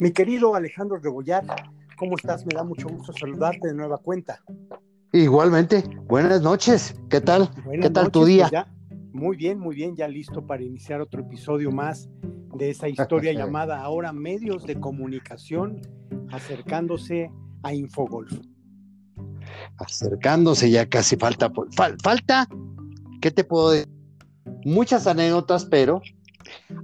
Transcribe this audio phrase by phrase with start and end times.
[0.00, 1.44] Mi querido Alejandro Rebollar,
[1.96, 2.46] ¿cómo estás?
[2.46, 4.40] Me da mucho gusto saludarte de nueva cuenta.
[5.12, 6.94] Igualmente, buenas noches.
[7.10, 7.50] ¿Qué tal?
[7.82, 8.48] ¿Qué tal tu día?
[8.48, 12.08] Pues muy bien, muy bien, ya listo para iniciar otro episodio más
[12.54, 15.80] de esa historia llamada ahora medios de comunicación
[16.30, 17.32] acercándose
[17.64, 18.38] a Infogolf.
[19.78, 21.50] Acercándose ya casi falta,
[22.04, 22.46] falta,
[23.20, 23.88] ¿qué te puedo decir?
[24.64, 26.00] Muchas anécdotas, pero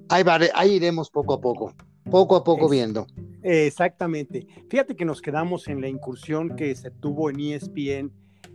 [0.09, 0.25] ahí,
[0.57, 1.73] ahí iremos poco a poco
[2.11, 3.07] poco a poco viendo.
[3.43, 4.47] Exactamente.
[4.69, 8.13] Fíjate que nos quedamos en la incursión que se tuvo en ESPN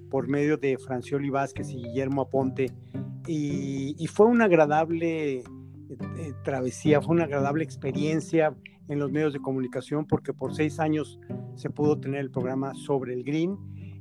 [0.10, 2.72] por medio de Francioli Vázquez y Guillermo Aponte
[3.28, 5.44] y, fue una agradable eh,
[6.18, 8.56] eh, travesía, fue una agradable experiencia
[8.88, 11.20] en los medios de comunicación porque por seis años
[11.56, 13.58] se pudo tener el programa sobre el green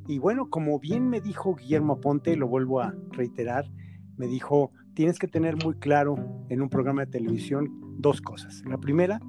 [0.06, 3.70] y bueno, como bien me dijo Guillermo Aponte, lo vuelvo a reiterar,
[4.16, 6.16] me dijo, tienes que tener muy claro
[6.48, 7.68] en un programa de televisión
[7.98, 8.62] dos cosas.
[8.66, 9.20] La primera,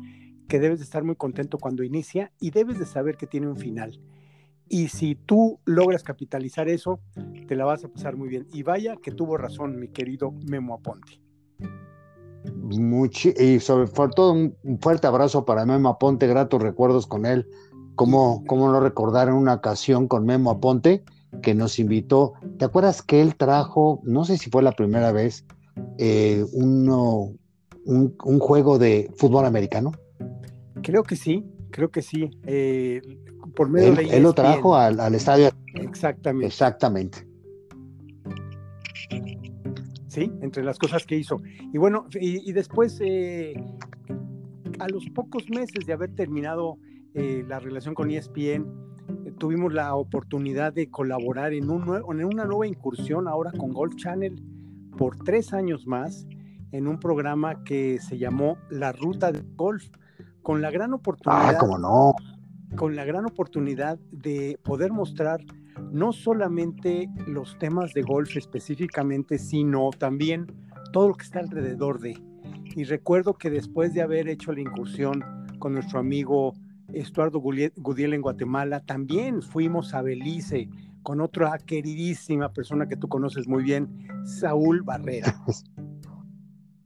[0.49, 3.55] que debes de estar muy contento cuando inicia y debes de saber que tiene un
[3.55, 4.01] final.
[4.67, 6.99] Y si tú logras capitalizar eso,
[7.47, 8.47] te la vas a pasar muy bien.
[8.51, 11.21] Y vaya que tuvo razón mi querido Memo Aponte.
[13.39, 17.47] y sobre todo un, fuerte abrazo para Memo Aponte, gratos recuerdos con él.
[17.95, 21.03] Como, como no recordar en una ocasión con Memo Aponte
[21.41, 22.33] que nos invitó.
[22.57, 25.45] ¿Te acuerdas que él trajo, no sé si fue la primera vez,
[25.97, 27.33] eh, uno,
[27.85, 29.91] un, juego de fútbol americano?
[30.81, 32.29] Creo que sí, creo que sí.
[32.43, 33.01] Eh,
[33.55, 35.49] por medio él, de él lo trajo al, estadio.
[35.73, 36.47] Exactamente.
[36.47, 37.27] Exactamente.
[40.07, 41.41] Sí, entre las cosas que hizo.
[41.71, 43.53] Y bueno, y, después, eh,
[44.79, 46.77] a los pocos meses de haber terminado
[47.13, 48.65] eh, la relación con ESPN,
[49.37, 54.41] tuvimos la oportunidad de colaborar en, un en una nueva incursión ahora con Golf Channel
[54.97, 56.27] por tres años más
[56.71, 59.89] en un programa que se llamó La Ruta de Golf
[60.41, 61.57] con la gran oportunidad.
[61.61, 62.13] Ah, no.
[62.75, 65.41] Con la gran oportunidad de poder mostrar
[65.91, 70.47] no solamente los temas de golf específicamente, sino también
[70.91, 72.17] todo lo que está alrededor de.
[72.75, 75.23] Y recuerdo que después de haber hecho la incursión
[75.59, 76.53] con nuestro amigo
[76.93, 80.69] Estuardo Gudiel en Guatemala, también fuimos a Belice
[81.03, 85.33] con otra queridísima persona que tú conoces muy bien, Saúl Barrera.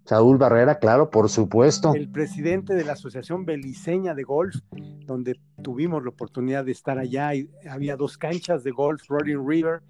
[0.06, 1.94] Saúl Barrera, claro, por supuesto.
[1.96, 4.56] El presidente de la Asociación Beliceña de Golf,
[5.06, 7.34] donde tuvimos la oportunidad de estar allá.
[7.36, 9.81] Y había dos canchas de golf, Rolling River,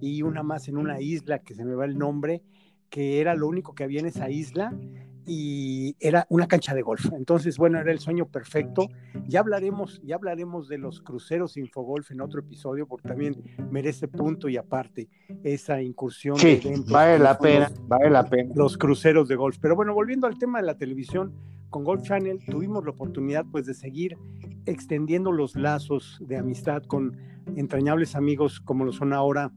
[0.00, 2.42] y una más en una isla que se me va el nombre,
[2.90, 4.74] que era lo único que había en esa isla
[5.26, 7.06] y era una cancha de golf.
[7.12, 8.88] Entonces, bueno, era el sueño perfecto.
[9.26, 14.48] Ya hablaremos, ya hablaremos de los cruceros Infogolf en otro episodio, porque también merece punto
[14.48, 15.08] y aparte
[15.42, 18.52] esa incursión sí, Vale la pena, vale la pena.
[18.54, 19.58] Los cruceros de golf.
[19.60, 21.34] Pero bueno, volviendo al tema de la televisión,
[21.70, 24.18] con Golf Channel tuvimos la oportunidad pues de seguir
[24.66, 27.16] extendiendo los lazos de amistad con
[27.56, 29.50] entrañables amigos como lo son ahora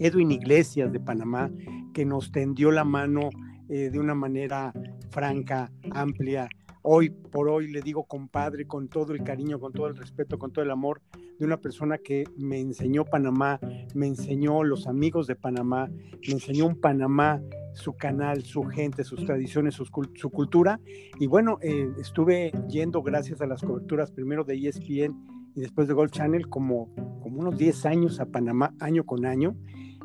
[0.00, 1.50] Edwin Iglesias de Panamá,
[1.92, 3.28] que nos tendió la mano
[3.70, 4.72] eh, de una manera
[5.10, 6.48] franca, amplia.
[6.82, 10.50] Hoy por hoy le digo compadre con todo el cariño, con todo el respeto, con
[10.52, 11.00] todo el amor
[11.38, 13.60] de una persona que me enseñó Panamá,
[13.94, 17.40] me enseñó los amigos de Panamá, me enseñó un Panamá,
[17.74, 19.88] su canal, su gente, sus tradiciones, su,
[20.30, 20.80] cultura.
[21.20, 25.94] Y bueno, eh, estuve yendo gracias a las coberturas primero de ESPN y después de
[25.94, 26.92] Golf Channel como,
[27.22, 29.54] como unos 10 años a Panamá año con año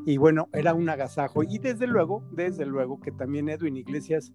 [0.05, 1.43] y bueno, era un agasajo.
[1.43, 4.31] Y desde luego, desde luego que también Edwin Iglesias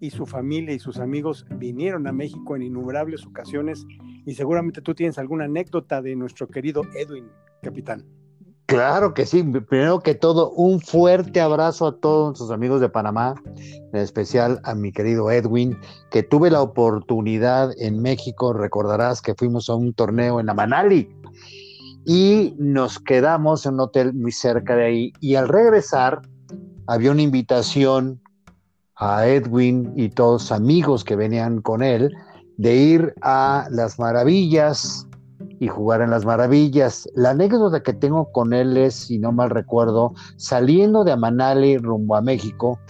[0.00, 3.86] y su familia y sus amigos vinieron a México en innumerables ocasiones
[4.24, 7.28] y seguramente tú tienes alguna anécdota de nuestro querido Edwin,
[7.62, 8.04] capitán.
[8.70, 13.34] Claro que sí, primero que todo, un fuerte abrazo a todos nuestros amigos de Panamá,
[13.92, 15.76] en especial a mi querido Edwin,
[16.12, 21.12] que tuve la oportunidad en México, recordarás que fuimos a un torneo en la Manali,
[22.04, 25.12] y nos quedamos en un hotel muy cerca de ahí.
[25.20, 26.22] Y al regresar
[26.86, 28.20] había una invitación
[28.96, 32.14] a Edwin y todos amigos que venían con él
[32.56, 35.06] de ir a las maravillas
[35.60, 37.06] y jugar en las maravillas.
[37.14, 42.16] La anécdota que tengo con él es, si no mal recuerdo, saliendo de Amanali rumbo
[42.16, 42.80] a México,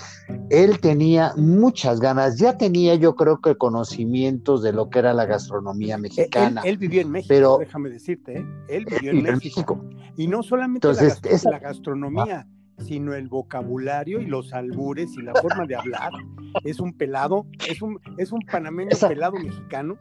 [0.50, 5.26] él tenía muchas ganas, ya tenía yo creo que conocimientos de lo que era la
[5.26, 6.62] gastronomía mexicana.
[6.64, 8.46] Él, vivió en México, déjame decirte, ¿eh?
[8.68, 9.84] él vivió en México.
[10.16, 12.46] Y no solamente la, gastronomía
[12.80, 16.12] sino el vocabulario y los albures y la forma de hablar.
[16.64, 19.96] Es un pelado, es un, es un panameño pelado mexicano,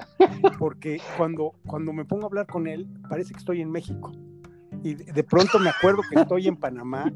[0.57, 4.11] porque cuando, cuando me pongo a hablar con él, parece que estoy en México.
[4.83, 7.11] Y de pronto me acuerdo que estoy en Panamá,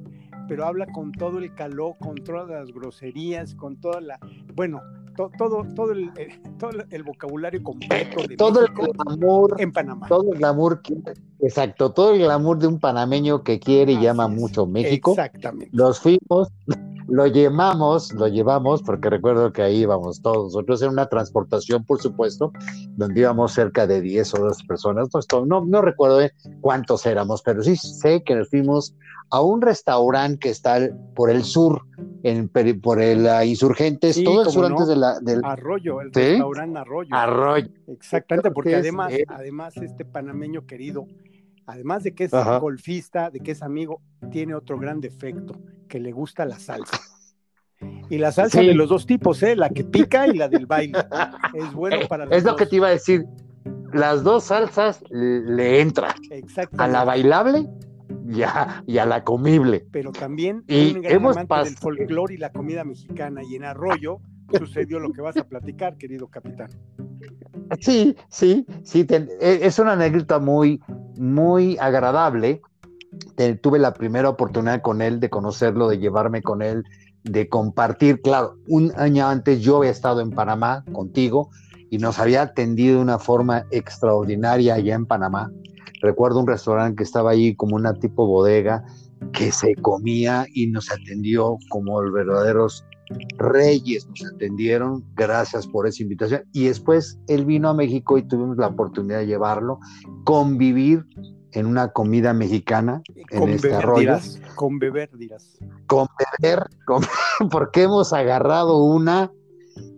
[0.48, 4.20] pero habla con todo el calor, con todas las groserías, con toda la...
[4.54, 4.82] Bueno,
[5.16, 10.08] todo, todo, el, eh, todo el vocabulario completo de todo México el glamour, en Panamá.
[10.08, 10.96] todo el glamour, que-
[11.42, 14.32] exacto, todo el glamour de un panameño que quiere y Así ama es.
[14.32, 15.12] mucho México.
[15.12, 15.70] Exactamente.
[15.72, 16.50] Los fuimos,
[17.08, 22.02] lo llevamos, lo llevamos, porque recuerdo que ahí íbamos todos nosotros en una transportación, por
[22.02, 22.52] supuesto,
[22.96, 25.10] donde íbamos cerca de 10 o 12 personas.
[25.32, 26.20] No, no, no recuerdo
[26.62, 28.96] cuántos éramos, pero sí sé que nos fuimos
[29.30, 30.80] a un restaurante que está
[31.16, 31.82] por el sur,
[32.24, 32.50] en,
[32.82, 34.76] por el ah, Insurgentes, Sí, todo el cómo sur no.
[34.76, 36.22] antes de la, del Arroyo, el ¿Sí?
[36.22, 37.10] restaurante Arroyo.
[37.16, 37.68] arroyo.
[37.88, 41.06] Exactamente, porque además, eh, además este panameño querido,
[41.68, 42.58] además de que es Ajá.
[42.60, 45.54] golfista, de que es amigo, tiene otro gran defecto,
[45.88, 46.98] que le gusta la salsa.
[48.10, 48.68] Y la salsa Sí.
[48.68, 49.56] de los dos tipos, ¿eh?
[49.58, 51.00] la que pica y la del baile.
[51.54, 53.26] Es bueno Eh, para los es lo que te iba a decir.
[53.94, 56.92] Las dos salsas le entran a Exactamente.
[56.94, 57.68] la bailable
[58.28, 59.86] y a, y a la comible.
[59.92, 63.42] Pero también Y un gran hemos amante del folclore y la comida mexicana.
[63.44, 64.20] Y en Arroyo
[64.58, 66.70] sucedió lo que vas a platicar, querido capitán.
[67.80, 69.04] Sí, sí, sí.
[69.04, 70.82] te- e- es una anécdota muy,
[71.16, 72.62] muy agradable.
[73.36, 76.84] Te- tuve la primera oportunidad con él de conocerlo, de llevarme con él,
[77.24, 78.22] de compartir.
[78.22, 81.50] Claro, un año antes yo había estado en Panamá contigo
[81.90, 85.52] y nos había atendido de una forma extraordinaria allá en Panamá.
[86.04, 88.84] Recuerdo un restaurante que estaba ahí como una tipo bodega
[89.32, 92.86] que se comía y nos atendió como los verdaderos
[93.38, 96.44] reyes nos atendieron, gracias por esa invitación.
[96.52, 99.80] Y después él vino a México y tuvimos la oportunidad de llevarlo,
[100.24, 101.06] convivir
[101.52, 104.42] en una comida mexicana en Con este beber arroyo, dirás.
[104.56, 105.58] Con beber dirás.
[105.88, 106.08] con
[106.42, 107.04] beber, con-
[107.52, 109.32] porque hemos agarrado una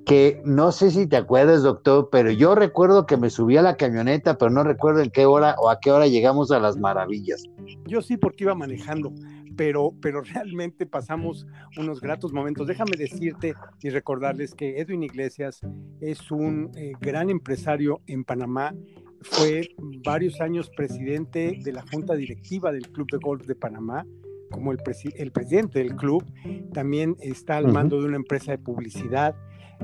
[0.06, 3.76] que no sé si te acuerdas, doctor, pero yo recuerdo que me subí a la
[3.76, 7.44] camioneta, pero no recuerdo en qué hora o a qué hora llegamos a las maravillas.
[7.86, 9.12] Yo sí porque iba manejando,
[9.56, 11.48] pero, pero realmente pasamos
[11.78, 12.68] unos gratos momentos.
[12.68, 15.62] Déjame decirte y recordarles que Edwin Iglesias
[16.02, 18.76] es un eh, gran empresario en Panamá.
[19.22, 19.70] Fue
[20.04, 24.06] varios años presidente de la junta directiva del Club de Golf de Panamá,
[24.52, 26.24] como el, presi- el presidente del club.
[26.74, 29.36] También está al mando de una empresa de publicidad.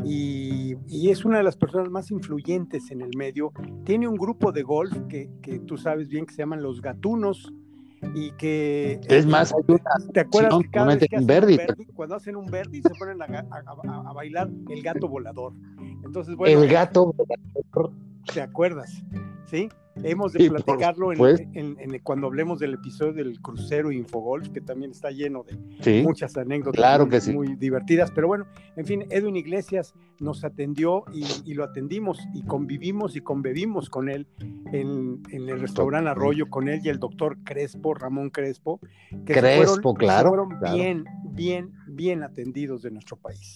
[0.03, 3.51] Y, y es una de las personas más influyentes en el medio.
[3.83, 7.51] Tiene un grupo de golf que, que tú sabes bien que se llaman los gatunos
[8.15, 8.99] y que...
[9.07, 9.53] Es más,
[10.13, 11.53] ¿Te acuerdas que cada no, vez que un hacen verdi.
[11.53, 15.53] un verdi, cuando hacen un verdi se ponen a, bailar el gato volador?
[16.03, 17.13] Entonces, bueno, el gato
[18.33, 19.03] ¿te acuerdas?
[19.45, 19.69] ¿Sí?
[20.03, 21.47] Hemos de platicarlo en, supuesto.
[21.53, 26.01] en- en- cuando hablemos del episodio del crucero Infogolf, que también está lleno de sí,
[26.03, 27.33] muchas anécdotas Claro muy, que sí.
[27.33, 28.09] muy divertidas.
[28.11, 28.45] Pero bueno,
[28.75, 34.07] en fin, Edwin Iglesias nos atendió y, y lo atendimos y convivimos y convivimos con
[34.09, 34.27] él
[34.71, 38.79] en, en el restaurante Arroyo, con él y el doctor Crespo, Ramón Crespo,
[39.25, 40.75] que Crespo, fueron, claro, fueron claro.
[40.75, 43.55] bien, bien, bien atendidos de nuestro país.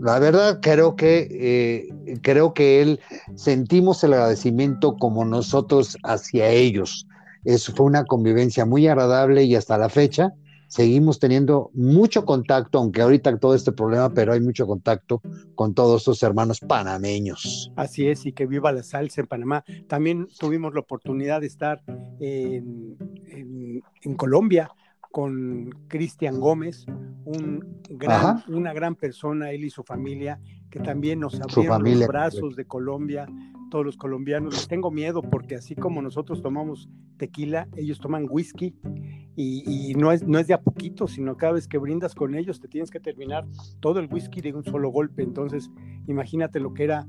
[0.00, 3.00] La verdad creo que eh, creo que él
[3.34, 7.06] sentimos el agradecimiento como nosotros hacia ellos.
[7.44, 10.32] Eso fue una convivencia muy agradable y hasta la fecha
[10.68, 15.22] seguimos teniendo mucho contacto, aunque ahorita todo este problema, pero hay mucho contacto
[15.54, 17.72] con todos estos hermanos panameños.
[17.74, 19.64] Así es, y que viva la salsa en Panamá.
[19.88, 21.82] También tuvimos la oportunidad de estar
[22.20, 22.96] en-
[24.02, 24.70] en Colombia
[25.10, 26.86] con Cristian Gómez,
[27.24, 32.56] un gran, una gran persona, él y su familia, que también nos abrieron los brazos
[32.56, 33.26] de Colombia,
[33.70, 34.54] todos los colombianos.
[34.54, 38.74] Les tengo miedo porque así como nosotros tomamos tequila, ellos toman whisky
[39.36, 42.34] y, y no, es, no es de a poquito, sino cada vez que brindas con
[42.34, 43.46] ellos te tienes que terminar
[43.80, 45.22] todo el whisky de un solo golpe.
[45.22, 45.70] Entonces,
[46.06, 47.06] imagínate lo que era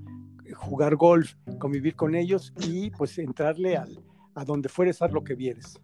[0.55, 4.03] jugar golf, convivir con ellos y pues entrarle al,
[4.35, 5.79] a donde fueres, haz lo que vieres.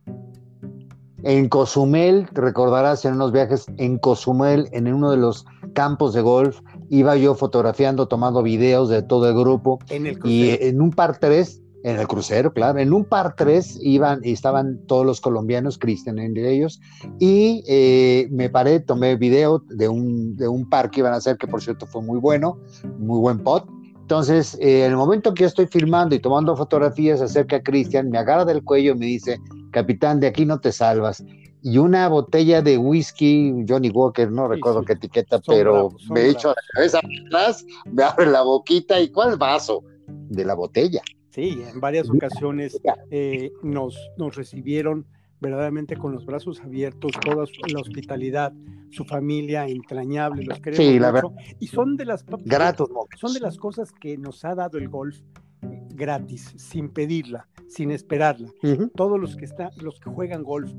[1.26, 6.60] En Cozumel, recordarás en unos viajes en Cozumel, en uno de los campos de golf,
[6.92, 10.64] iba yo fotografiando, tomando videos de todo el grupo En el y crucero.
[10.64, 14.80] en un par 3, en el crucero, claro, en un par 3 iban y estaban
[14.86, 16.80] todos los colombianos, Cristian entre ellos,
[17.18, 21.38] y eh, me paré, tomé video de un, de un par que iban a hacer,
[21.38, 22.60] que por cierto fue muy bueno,
[23.00, 23.68] muy buen pot.
[24.00, 28.20] Entonces, eh, en el momento que yo estoy filmando y tomando fotografías, acerca Cristian, me
[28.20, 29.40] agarra del cuello y me dice,
[29.76, 31.24] capitán, de aquí no te salvas.
[31.62, 34.86] Y una botella de whisky, Johnny Walker, no recuerdo sí.
[34.88, 39.10] qué etiqueta, Son pero bravos, me echo la cabeza atrás, me abre la boquita y
[39.10, 39.84] ¿cuál vaso?
[40.08, 41.02] De la botella.
[41.32, 42.80] Sí, en varias ocasiones
[43.12, 45.06] eh, nos, nos recibieron
[45.42, 48.54] verdaderamente con los brazos abiertos, toda su- la hospitalidad,
[48.92, 51.34] su familia entrañable, los queremos Sí, la mucho.
[51.60, 52.90] Y son de las Gratos
[53.20, 55.18] son de las cosas que nos ha dado el golf
[55.64, 58.50] eh, gratis, sin pedirla, sin esperarla.
[58.96, 60.72] Todos los que están, los que juegan golf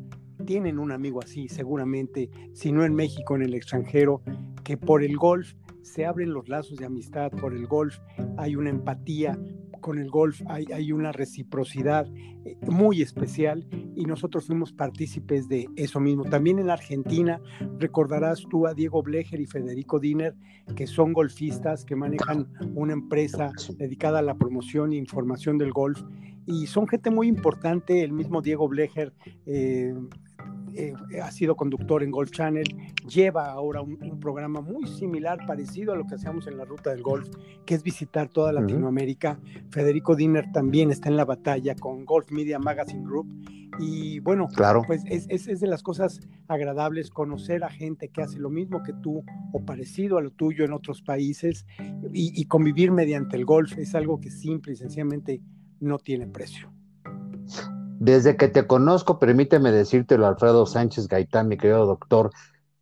[0.45, 4.23] tienen un amigo así, seguramente, si no en México, en el extranjero,
[4.65, 7.99] que por el golf se abren los lazos de amistad, por el golf
[8.37, 9.39] hay una empatía,
[9.87, 12.09] con el golf hay, una reciprocidad
[12.45, 13.65] eh, muy especial
[13.95, 16.25] y nosotros fuimos partícipes de eso mismo.
[16.25, 17.41] También en Argentina
[17.79, 20.35] recordarás tú a Diego Blecher y Federico Diner,
[20.75, 26.03] que son golfistas, que manejan una empresa dedicada a la promoción e información del golf
[26.47, 28.03] y son gente muy importante.
[28.03, 29.13] El mismo Diego Blecher
[29.47, 29.95] eh,
[30.77, 32.67] eh, ha sido conductor en Golf Channel,
[33.09, 37.03] lleva ahora un, programa muy similar, parecido a lo que hacemos en la ruta del
[37.03, 37.29] golf,
[37.65, 39.41] que es visitar toda Latinoamérica.
[39.71, 43.27] Federico Diner también está en la batalla con Golf Media Magazine Group.
[43.79, 44.83] Y bueno, claro.
[44.87, 48.93] pues es, es, de las cosas agradables conocer a gente que hace lo mismo que
[49.03, 51.67] tú o parecido a lo tuyo en otros países
[52.13, 55.43] y, y convivir mediante el golf es algo que simple y sencillamente
[55.81, 56.76] no tiene precio.
[57.99, 62.31] Desde que te conozco, permíteme decírtelo, Alfredo Sánchez Gaitán, mi querido doctor,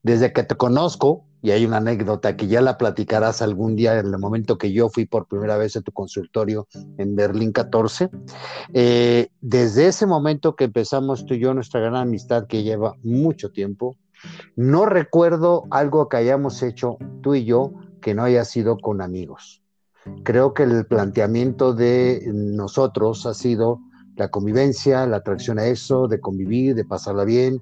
[0.03, 4.07] desde que te conozco, y hay una anécdota que ya la platicarás algún día en
[4.07, 6.67] el momento que yo fui por primera vez a tu consultorio
[6.97, 8.09] en Berlín 14,
[8.73, 13.51] eh, desde ese momento que empezamos tú y yo nuestra gran amistad que lleva mucho
[13.51, 13.97] tiempo,
[14.57, 19.63] no recuerdo algo que hayamos hecho tú y yo que no haya sido con amigos.
[20.23, 23.81] Creo que el planteamiento de nosotros ha sido
[24.17, 27.61] la convivencia, la atracción a eso, de convivir, de pasarla bien.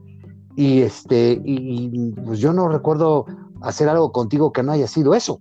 [0.56, 3.26] Y este, y pues yo no recuerdo
[3.62, 5.40] hacer algo contigo que no haya sido eso.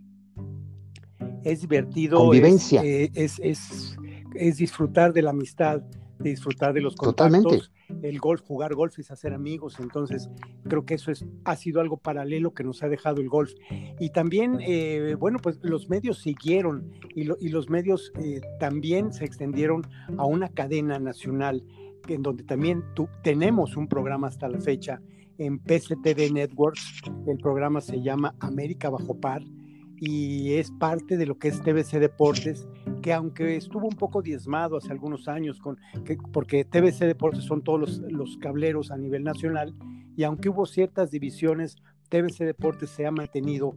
[1.44, 2.18] Es divertido.
[2.20, 2.82] Convivencia.
[2.84, 3.98] Es, eh, es,
[4.36, 5.82] es, disfrutar de la amistad,
[6.20, 7.41] disfrutar de los contactos.
[7.41, 10.29] Totalmente el golf, jugar golf es hacer amigos, entonces
[10.67, 13.53] creo que eso es, ha sido algo paralelo que nos ha dejado el golf.
[14.00, 19.88] Y también, eh, bueno, pues los medios siguieron y, los medios eh, también se extendieron
[20.17, 21.63] a una cadena nacional
[22.07, 22.83] en donde también
[23.24, 25.01] tenemos un programa hasta la fecha
[25.38, 29.41] en PCTV Networks, el programa se llama América Bajo Par
[30.03, 32.67] y es parte de lo que es TBC Deportes,
[33.03, 37.63] que aunque estuvo un poco diezmado hace algunos años, con, que, porque TBC Deportes son
[37.63, 39.75] todos los, cableros a nivel nacional,
[40.17, 41.75] y aunque hubo ciertas divisiones,
[42.10, 43.75] TBC Deportes se ha mantenido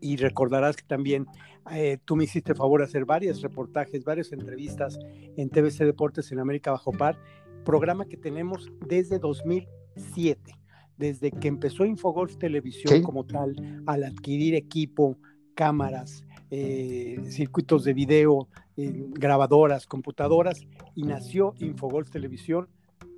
[0.00, 1.26] y recordarás que también
[1.72, 4.96] eh, tú me hiciste favor de hacer varios reportajes, varias entrevistas
[5.36, 7.18] en TBC Deportes en América Bajo Par,
[7.64, 10.54] programa que tenemos desde 2007,
[10.98, 13.56] desde que empezó Infogolf Televisión como tal,
[13.86, 15.18] al adquirir equipo,
[15.54, 22.68] cámaras, eh, circuitos de video, eh, grabadoras, computadoras, y nació Infogolf Televisión.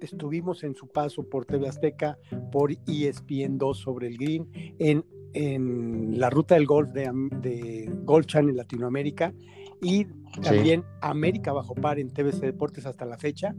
[0.00, 2.18] Estuvimos en su paso por TV Azteca,
[2.52, 4.48] por ESPN 2 sobre el Green,
[4.78, 7.10] en, en la ruta del golf de,
[7.40, 9.32] de Golf Channel Latinoamérica
[9.80, 10.06] y
[10.42, 13.54] también América Bajo Par en TVC Deportes hasta la fecha.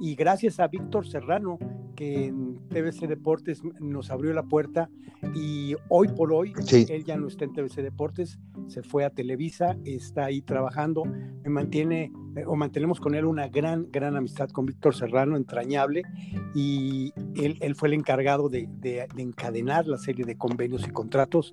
[0.00, 1.58] Y gracias a Víctor Serrano,
[1.98, 4.88] que en TVC Deportes nos abrió la puerta
[5.34, 8.38] y hoy por hoy él ya no está en TVC Deportes,
[8.68, 13.48] se fue a Televisa, está ahí trabajando, me mantiene eh, o mantenemos con él una
[13.48, 16.02] gran, gran amistad con Víctor Serrano, entrañable,
[16.54, 20.90] y él, él fue el encargado de, de, de encadenar la serie de convenios y
[20.90, 21.52] contratos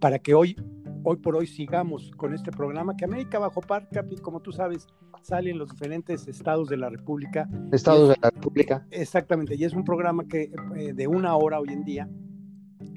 [0.00, 0.56] para que hoy
[1.04, 4.86] hoy por hoy sigamos con este programa que América Bajo Par, Capi, como tú sabes,
[5.22, 7.48] sale en los diferentes estados de la República.
[7.70, 8.86] Estados de la República.
[8.90, 12.08] Exactamente, y es un programa que eh, de una hora hoy en día,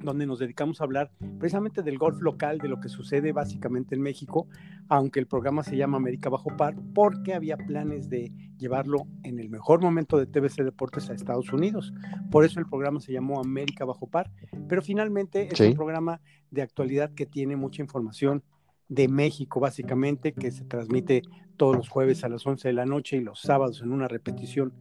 [0.03, 4.01] donde nos dedicamos a hablar precisamente del golf local, de lo que sucede básicamente en
[4.01, 4.47] México,
[4.89, 9.49] aunque el programa se llama América Bajo Par, porque había planes de llevarlo en el
[9.49, 11.93] mejor momento de TBC Deportes a Estados Unidos.
[12.31, 14.31] Por eso el programa se llamó América Bajo Par,
[14.67, 18.43] pero finalmente es un programa de actualidad que tiene mucha información
[18.89, 21.23] de México, básicamente, que se transmite
[21.57, 24.73] todos los jueves a las 11 de la noche y los sábados en una repetición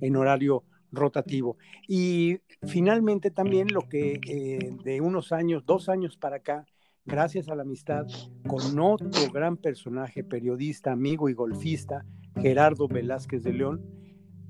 [0.00, 1.56] en horario rotativo.
[1.88, 6.66] Y finalmente también lo que eh, de unos años, dos años para acá,
[7.04, 8.06] gracias a la amistad
[8.46, 12.04] con otro gran personaje, periodista, amigo y golfista,
[12.36, 13.82] Gerardo Velázquez de León,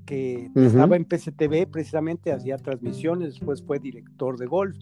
[0.05, 4.77] que estaba en PCTV, precisamente hacía transmisiones, después fue director de golf.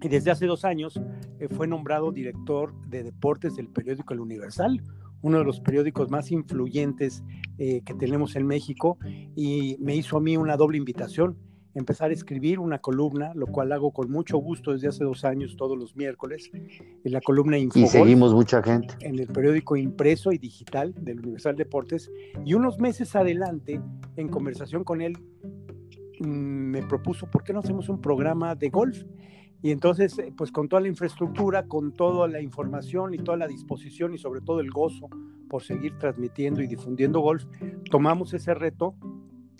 [0.00, 1.00] Y desde hace dos años
[1.38, 4.82] eh, fue nombrado director de deportes del periódico El Universal,
[5.24, 7.24] uno de los periódicos más influyentes
[7.56, 8.98] eh, que tenemos en México,
[9.34, 11.38] y me hizo a mí una doble invitación,
[11.74, 15.56] empezar a escribir una columna, lo cual hago con mucho gusto desde hace dos años,
[15.56, 17.86] todos los miércoles, en la columna Infogol.
[17.86, 18.94] Y seguimos mucha gente.
[19.00, 22.12] En el periódico impreso y digital del Universal Deportes.
[22.44, 23.80] Y unos meses adelante,
[24.16, 25.16] en conversación con él,
[26.20, 29.04] mm, me propuso, ¿por qué no hacemos un programa de golf?
[29.64, 33.46] Y entonces, eh, pues con toda la infraestructura, con toda la información y toda la
[33.46, 35.08] disposición y sobre todo el gozo
[35.48, 37.46] por seguir transmitiendo y difundiendo golf,
[37.90, 38.94] tomamos ese reto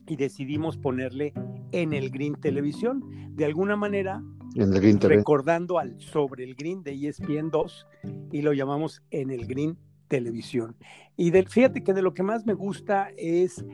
[0.07, 1.33] y decidimos ponerle
[1.73, 3.03] en el Green Televisión.
[3.35, 4.23] De alguna manera,
[4.55, 7.87] en el Green recordando al sobre el Green de ESPN 2
[8.31, 10.77] y lo llamamos en el Green Televisión.
[11.17, 13.65] Y del, fíjate que de lo que más me gusta es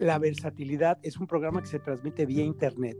[0.00, 0.98] la versatilidad.
[1.02, 2.96] Es un programa que se transmite vía internet,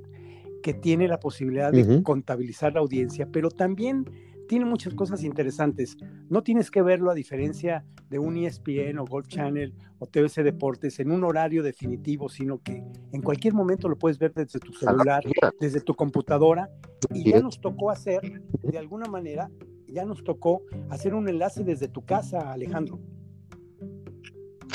[0.66, 4.04] que tiene la posibilidad de contabilizar la audiencia, pero también
[4.48, 5.96] tiene muchas cosas interesantes.
[6.28, 10.98] No tienes que verlo a diferencia de un ESPN o Golf Channel o TVC Deportes
[10.98, 12.82] en un horario definitivo, sino que
[13.12, 15.22] en cualquier momento lo puedes ver desde tu celular,
[15.60, 16.68] desde tu computadora.
[17.14, 19.48] Y ya nos tocó hacer, de alguna manera,
[19.86, 22.98] ya nos tocó hacer un enlace desde tu casa, Alejandro.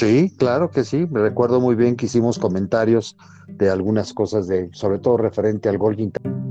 [0.01, 1.05] Sí, claro que sí.
[1.11, 3.15] Me recuerdo muy bien que hicimos comentarios
[3.47, 6.50] de algunas cosas de, sobre todo referente al internet